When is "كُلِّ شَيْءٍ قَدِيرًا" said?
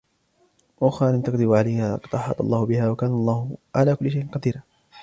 3.95-4.61